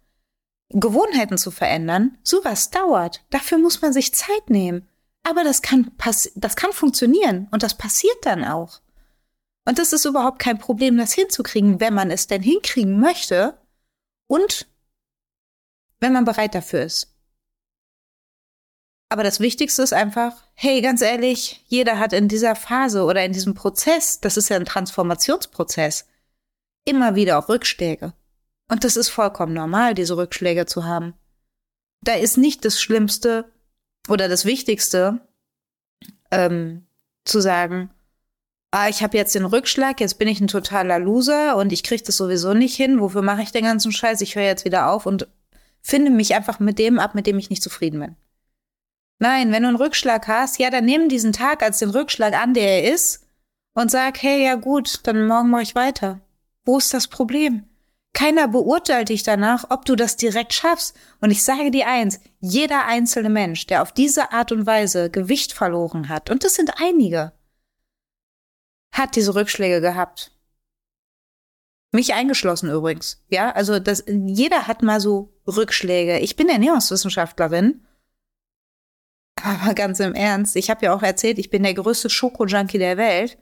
Gewohnheiten 0.69 1.38
zu 1.38 1.51
verändern, 1.51 2.17
sowas 2.23 2.71
dauert. 2.71 3.23
Dafür 3.29 3.59
muss 3.59 3.81
man 3.83 3.93
sich 3.93 4.13
Zeit 4.13 4.50
nehmen. 4.50 4.88
Aber 5.21 5.43
das 5.43 5.62
kann, 5.62 5.91
das 6.35 6.55
kann 6.55 6.73
funktionieren 6.73 7.47
und 7.51 7.62
das 7.62 7.77
passiert 7.77 8.17
dann 8.23 8.43
auch. 8.43 8.81
Und 9.65 9.77
das 9.79 9.93
ist 9.93 10.03
überhaupt 10.03 10.39
kein 10.39 10.57
Problem, 10.57 10.97
das 10.97 11.13
hinzukriegen, 11.13 11.79
wenn 11.79 11.93
man 11.93 12.12
es 12.12 12.27
denn 12.27 12.41
hinkriegen 12.41 13.00
möchte 13.00 13.57
und 14.27 14.68
wenn 16.00 16.13
man 16.13 16.25
bereit 16.25 16.56
dafür 16.56 16.84
ist. 16.84 17.13
Aber 19.10 19.24
das 19.24 19.39
Wichtigste 19.39 19.84
ist 19.84 19.94
einfach, 19.94 20.44
hey, 20.56 20.82
ganz 20.82 21.01
ehrlich, 21.01 21.63
jeder 21.68 22.00
hat 22.00 22.13
in 22.13 22.27
dieser 22.27 22.56
Phase 22.56 23.03
oder 23.03 23.24
in 23.24 23.32
diesem 23.32 23.53
Prozess, 23.53 24.20
das 24.20 24.38
ist 24.38 24.50
ja 24.50 24.56
ein 24.56 24.65
Transformationsprozess, 24.65 26.08
immer 26.84 27.15
wieder 27.15 27.38
auch 27.38 27.48
Rückschläge. 27.48 28.13
Und 28.70 28.84
das 28.84 28.98
ist 28.98 29.10
vollkommen 29.10 29.53
normal, 29.53 29.94
diese 29.94 30.18
Rückschläge 30.18 30.65
zu 30.65 30.86
haben. 30.86 31.13
Da 32.01 32.15
ist 32.15 32.38
nicht 32.38 32.65
das 32.65 32.82
Schlimmste 32.82 33.51
oder 34.10 34.27
das 34.27 34.46
Wichtigste, 34.46 35.22
ähm, 36.32 36.88
zu 37.24 37.39
sagen, 37.39 37.92
ah, 38.74 38.89
ich 38.89 39.03
habe 39.03 39.18
jetzt 39.18 39.36
den 39.36 39.46
Rückschlag, 39.46 40.00
jetzt 40.00 40.18
bin 40.18 40.27
ich 40.27 40.42
ein 40.42 40.48
totaler 40.48 40.98
Loser 40.98 41.58
und 41.58 41.72
ich 41.72 41.84
kriege 41.84 42.03
das 42.03 42.18
sowieso 42.18 42.53
nicht 42.53 42.75
hin. 42.75 43.00
Wofür 43.00 43.22
mache 43.22 43.44
ich 43.44 43.51
den 43.51 43.65
ganzen 43.65 43.92
Scheiß? 43.92 44.20
Ich 44.22 44.36
höre 44.36 44.44
jetzt 44.44 44.65
wieder 44.65 44.89
auf 44.89 45.06
und 45.06 45.27
finde 45.82 46.10
mich 46.10 46.34
einfach 46.34 46.60
mit 46.60 46.80
dem 46.80 46.98
ab, 46.98 47.13
mit 47.13 47.27
dem 47.27 47.38
ich 47.38 47.51
nicht 47.51 47.62
zufrieden 47.62 48.00
bin. 48.00 48.15
Nein, 49.20 49.51
wenn 49.51 49.62
du 49.62 49.70
einen 49.70 49.77
Rückschlag 49.77 50.27
hast, 50.27 50.58
ja, 50.58 50.72
dann 50.72 50.86
nimm 50.86 51.08
diesen 51.08 51.34
Tag 51.34 51.62
als 51.62 51.80
den 51.80 51.92
Rückschlag 51.92 52.34
an, 52.34 52.56
der 52.56 52.84
er 52.84 52.94
ist 52.94 53.25
und 53.75 53.92
sag, 53.92 54.22
hey, 54.24 54.44
ja 54.44 54.56
gut, 54.56 55.01
dann 55.03 55.27
morgen 55.27 55.51
mache 55.51 55.62
ich 55.62 55.75
weiter. 55.75 56.20
Wo 56.65 56.80
ist 56.80 56.94
das 56.96 57.08
Problem? 57.08 57.65
Keiner 58.13 58.48
beurteilt 58.48 59.10
dich 59.10 59.22
danach, 59.22 59.65
ob 59.70 59.86
du 59.86 59.96
das 59.96 60.18
direkt 60.18 60.53
schaffst. 60.53 60.96
Und 61.22 61.30
ich 61.30 61.44
sage 61.44 61.70
dir 61.70 61.88
eins, 61.88 62.20
jeder 62.39 62.86
einzelne 62.86 63.30
Mensch, 63.30 63.68
der 63.68 63.84
auf 63.84 63.92
diese 63.92 64.32
Art 64.32 64.51
und 64.51 64.65
Weise 64.65 65.12
Gewicht 65.12 65.53
verloren 65.53 66.10
hat, 66.10 66.30
und 66.30 66.44
das 66.44 66.56
sind 66.56 66.74
einige, 66.82 67.34
hat 68.93 69.15
diese 69.15 69.35
Rückschläge 69.35 69.81
gehabt. 69.81 70.31
Mich 71.91 72.13
eingeschlossen 72.13 72.71
übrigens. 72.71 73.23
Ja, 73.27 73.51
also 73.51 73.79
das, 73.79 74.03
jeder 74.07 74.67
hat 74.67 74.81
mal 74.81 75.00
so 75.00 75.33
Rückschläge. 75.45 76.19
Ich 76.19 76.35
bin 76.35 76.50
Ernährungswissenschaftlerin. 76.50 77.85
Aber 79.41 79.73
ganz 79.75 80.00
im 80.00 80.13
Ernst, 80.13 80.55
ich 80.55 80.69
habe 80.69 80.85
ja 80.85 80.95
auch 80.95 81.03
erzählt, 81.03 81.38
ich 81.38 81.50
bin 81.50 81.63
der 81.63 81.73
größte 81.73 82.09
Schokojunkie 82.09 82.79
der 82.79 82.97
Welt. 82.97 83.38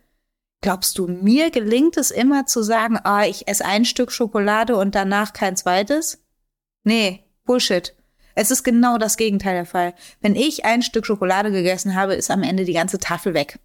Glaubst 0.62 0.98
du, 0.98 1.08
mir 1.08 1.50
gelingt 1.50 1.98
es 1.98 2.12
immer 2.12 2.46
zu 2.46 2.62
sagen, 2.62 3.00
ah, 3.04 3.26
ich 3.26 3.48
esse 3.48 3.66
ein 3.66 3.86
Stück 3.86 4.12
Schokolade 4.12 4.76
und 4.76 4.96
danach 4.96 5.34
kein 5.34 5.56
zweites? 5.56 6.24
Nee, 6.84 7.24
Bullshit. 7.46 7.96
Es 8.36 8.52
ist 8.52 8.64
genau 8.64 8.98
das 8.98 9.18
Gegenteil 9.18 9.56
der 9.56 9.66
Fall. 9.66 9.94
Wenn 10.20 10.36
ich 10.36 10.66
ein 10.66 10.82
Stück 10.82 11.06
Schokolade 11.06 11.52
gegessen 11.52 11.96
habe, 11.96 12.16
ist 12.16 12.30
am 12.30 12.44
Ende 12.44 12.66
die 12.66 12.74
ganze 12.74 13.00
Tafel 13.00 13.34
weg. 13.34 13.60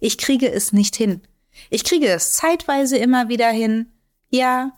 Ich 0.00 0.18
kriege 0.18 0.50
es 0.50 0.72
nicht 0.72 0.96
hin. 0.96 1.22
Ich 1.68 1.84
kriege 1.84 2.08
es 2.08 2.32
zeitweise 2.32 2.96
immer 2.96 3.28
wieder 3.28 3.50
hin. 3.50 3.92
Ja. 4.30 4.72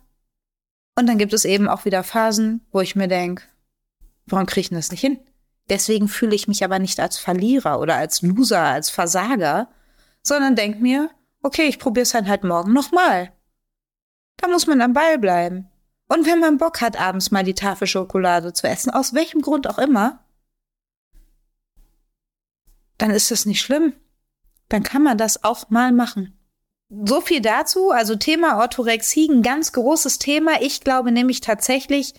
Und 0.96 1.06
dann 1.06 1.18
gibt 1.18 1.32
es 1.32 1.44
eben 1.44 1.68
auch 1.68 1.84
wieder 1.84 2.04
Phasen, 2.04 2.60
wo 2.70 2.80
ich 2.80 2.96
mir 2.96 3.08
denke, 3.08 3.44
warum 4.26 4.46
kriege 4.46 4.60
ich 4.60 4.70
das 4.70 4.90
nicht 4.90 5.00
hin? 5.00 5.18
Deswegen 5.68 6.08
fühle 6.08 6.34
ich 6.34 6.48
mich 6.48 6.64
aber 6.64 6.78
nicht 6.78 7.00
als 7.00 7.18
Verlierer 7.18 7.80
oder 7.80 7.96
als 7.96 8.20
Loser, 8.20 8.60
als 8.60 8.90
Versager, 8.90 9.68
sondern 10.22 10.56
denke 10.56 10.80
mir, 10.80 11.10
okay, 11.42 11.66
ich 11.66 11.78
probiere 11.78 12.02
es 12.02 12.10
dann 12.10 12.28
halt 12.28 12.44
morgen 12.44 12.72
nochmal. 12.72 13.32
Da 14.36 14.48
muss 14.48 14.66
man 14.66 14.80
am 14.80 14.92
Ball 14.92 15.18
bleiben. 15.18 15.68
Und 16.08 16.26
wenn 16.26 16.40
man 16.40 16.58
Bock 16.58 16.80
hat, 16.80 17.00
abends 17.00 17.30
mal 17.30 17.44
die 17.44 17.54
Tafel 17.54 17.86
Schokolade 17.86 18.52
zu 18.52 18.66
essen, 18.66 18.90
aus 18.90 19.14
welchem 19.14 19.40
Grund 19.40 19.68
auch 19.68 19.78
immer, 19.78 20.24
dann 22.98 23.10
ist 23.10 23.30
das 23.30 23.46
nicht 23.46 23.62
schlimm. 23.62 23.94
Dann 24.72 24.82
kann 24.82 25.02
man 25.02 25.18
das 25.18 25.44
auch 25.44 25.68
mal 25.68 25.92
machen. 25.92 26.32
So 26.88 27.20
viel 27.20 27.42
dazu. 27.42 27.90
Also 27.90 28.16
Thema 28.16 28.58
Orthorexie, 28.58 29.28
ein 29.28 29.42
ganz 29.42 29.72
großes 29.72 30.18
Thema. 30.18 30.62
Ich 30.62 30.80
glaube 30.80 31.12
nämlich 31.12 31.42
tatsächlich, 31.42 32.14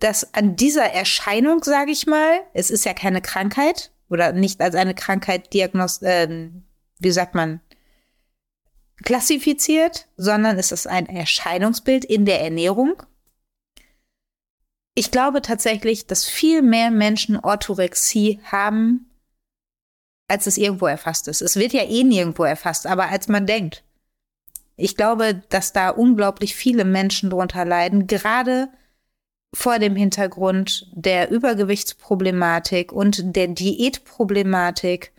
dass 0.00 0.34
an 0.34 0.56
dieser 0.56 0.86
Erscheinung, 0.86 1.62
sage 1.62 1.92
ich 1.92 2.08
mal, 2.08 2.40
es 2.54 2.72
ist 2.72 2.84
ja 2.84 2.92
keine 2.92 3.22
Krankheit 3.22 3.92
oder 4.10 4.32
nicht 4.32 4.60
als 4.60 4.74
eine 4.74 4.96
Krankheit 4.96 5.54
diagnost, 5.54 6.02
äh, 6.02 6.50
wie 6.98 7.12
sagt 7.12 7.36
man, 7.36 7.60
klassifiziert, 9.04 10.08
sondern 10.16 10.58
es 10.58 10.72
ist 10.72 10.88
ein 10.88 11.06
Erscheinungsbild 11.06 12.04
in 12.04 12.24
der 12.24 12.40
Ernährung. 12.40 13.00
Ich 14.96 15.12
glaube 15.12 15.40
tatsächlich, 15.40 16.08
dass 16.08 16.24
viel 16.24 16.62
mehr 16.62 16.90
Menschen 16.90 17.38
Orthorexie 17.38 18.40
haben, 18.42 19.08
als 20.32 20.46
es 20.46 20.56
irgendwo 20.56 20.86
erfasst 20.86 21.28
ist. 21.28 21.42
Es 21.42 21.56
wird 21.56 21.74
ja 21.74 21.82
eh 21.82 22.04
nirgendwo 22.04 22.44
erfasst, 22.44 22.86
aber 22.86 23.10
als 23.10 23.28
man 23.28 23.46
denkt. 23.46 23.84
Ich 24.76 24.96
glaube, 24.96 25.42
dass 25.50 25.74
da 25.74 25.90
unglaublich 25.90 26.56
viele 26.56 26.86
Menschen 26.86 27.28
drunter 27.28 27.66
leiden, 27.66 28.06
gerade 28.06 28.68
vor 29.54 29.78
dem 29.78 29.94
Hintergrund 29.94 30.90
der 30.94 31.30
Übergewichtsproblematik 31.30 32.92
und 32.92 33.36
der 33.36 33.48
Diätproblematik 33.48 35.12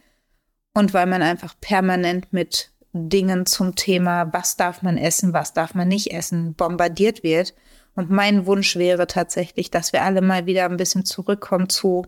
und 0.73 0.95
weil 0.95 1.05
man 1.05 1.21
einfach 1.21 1.53
permanent 1.61 2.33
mit 2.33 2.71
Dingen 2.91 3.45
zum 3.45 3.75
Thema, 3.75 4.33
was 4.33 4.57
darf 4.57 4.81
man 4.81 4.97
essen, 4.97 5.31
was 5.31 5.53
darf 5.53 5.75
man 5.75 5.87
nicht 5.87 6.11
essen, 6.11 6.55
bombardiert 6.55 7.21
wird. 7.21 7.53
Und 7.93 8.09
mein 8.09 8.47
Wunsch 8.47 8.75
wäre 8.75 9.05
tatsächlich, 9.05 9.69
dass 9.69 9.93
wir 9.93 10.01
alle 10.01 10.21
mal 10.21 10.47
wieder 10.47 10.65
ein 10.65 10.77
bisschen 10.77 11.05
zurückkommen 11.05 11.69
zu 11.69 12.07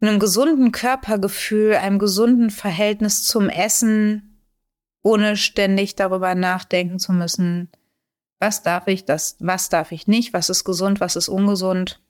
einem 0.00 0.18
gesunden 0.18 0.72
Körpergefühl, 0.72 1.74
einem 1.74 1.98
gesunden 1.98 2.50
Verhältnis 2.50 3.24
zum 3.24 3.48
Essen, 3.48 4.42
ohne 5.02 5.36
ständig 5.36 5.94
darüber 5.94 6.34
nachdenken 6.34 6.98
zu 6.98 7.12
müssen, 7.12 7.70
was 8.38 8.62
darf 8.62 8.86
ich, 8.86 9.04
das, 9.04 9.36
was 9.38 9.68
darf 9.68 9.92
ich 9.92 10.06
nicht, 10.06 10.32
was 10.32 10.50
ist 10.50 10.64
gesund, 10.64 11.00
was 11.00 11.16
ist 11.16 11.28
ungesund. 11.28 12.00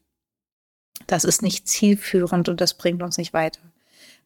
Das 1.06 1.24
ist 1.24 1.42
nicht 1.42 1.68
zielführend 1.68 2.48
und 2.48 2.60
das 2.60 2.74
bringt 2.74 3.02
uns 3.02 3.18
nicht 3.18 3.32
weiter. 3.32 3.60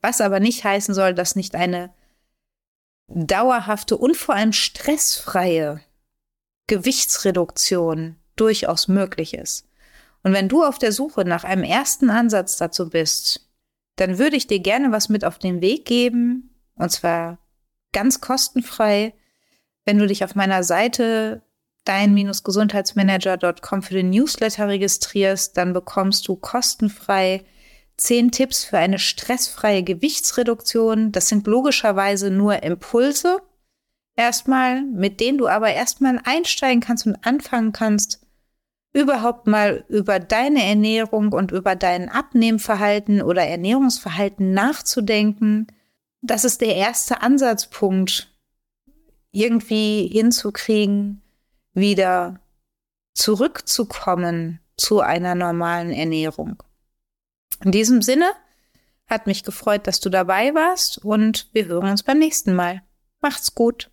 Was 0.01 0.21
aber 0.21 0.41
nicht 0.41 0.65
heißen 0.65 0.95
soll, 0.95 1.15
dass 1.15 1.37
nicht 1.37 1.55
eine 1.55 1.93
dauerhafte 3.09 3.97
und 3.97 4.17
vor 4.17 4.35
allem 4.35 4.53
stressfreie 4.53 5.81
Gewichtsreduktion 6.69 8.17
durchaus 8.37 8.89
möglich 8.89 9.35
ist. 9.35 9.67
Und 10.23 10.33
wenn 10.33 10.49
du 10.49 10.63
auf 10.63 10.79
der 10.79 10.93
Suche 10.93 11.25
nach 11.25 11.45
einem 11.45 11.65
ersten 11.65 12.09
Ansatz 12.09 12.57
dazu 12.57 12.89
bist, 12.89 13.50
dann 14.01 14.19
würde 14.19 14.37
ich 14.37 14.47
dir 14.47 14.61
gerne 14.61 14.93
was 14.93 15.11
mit 15.11 15.25
auf 15.27 15.39
den 15.39 15.61
Weg 15.61 15.85
geben, 15.85 16.55
und 16.75 16.91
zwar 16.91 17.39
ganz 17.93 18.21
kostenfrei, 18.23 19.13
wenn 19.85 19.99
du 19.99 20.07
dich 20.07 20.25
auf 20.25 20.35
meiner 20.35 20.63
Seite 20.63 21.43
dein-gesundheitsmanager.com 21.85 23.83
für 23.83 23.95
den 23.95 24.11
Newsletter 24.11 24.69
registrierst, 24.69 25.57
dann 25.57 25.73
bekommst 25.73 26.29
du 26.29 26.37
kostenfrei 26.37 27.45
zehn 27.99 28.31
Tipps 28.31 28.65
für 28.65 28.79
eine 28.79 28.99
stressfreie 28.99 29.83
Gewichtsreduktion. 29.83 31.13
Das 31.13 31.29
sind 31.29 31.47
logischerweise 31.47 32.31
nur 32.31 32.63
Impulse. 32.63 33.39
Erstmal, 34.17 34.83
mit 34.83 35.21
denen 35.21 35.37
du 35.37 35.47
aber 35.47 35.73
erstmal 35.73 36.21
einsteigen 36.25 36.81
kannst 36.81 37.07
und 37.07 37.17
anfangen 37.27 37.73
kannst, 37.73 38.21
überhaupt 38.93 39.47
mal 39.47 39.85
über 39.89 40.19
deine 40.19 40.65
Ernährung 40.65 41.33
und 41.33 41.53
über 41.53 41.77
dein 41.77 42.09
Abnehmverhalten 42.09 43.23
oder 43.23 43.43
Ernährungsverhalten 43.43 44.53
nachzudenken. 44.53 45.69
Das 46.23 46.45
ist 46.45 46.61
der 46.61 46.75
erste 46.77 47.23
Ansatzpunkt, 47.23 48.35
irgendwie 49.33 50.09
hinzukriegen, 50.09 51.23
wieder 51.73 52.41
zurückzukommen 53.15 54.61
zu 54.77 55.01
einer 55.01 55.35
normalen 55.35 55.93
Ernährung. 55.93 56.63
In 57.63 57.71
diesem 57.71 58.03
Sinne 58.03 58.31
hat 59.07 59.27
mich 59.27 59.45
gefreut, 59.45 59.87
dass 59.87 60.01
du 60.01 60.09
dabei 60.09 60.55
warst 60.55 61.05
und 61.05 61.49
wir 61.53 61.67
hören 61.67 61.91
uns 61.91 62.03
beim 62.03 62.19
nächsten 62.19 62.55
Mal. 62.55 62.83
Macht's 63.21 63.55
gut. 63.55 63.91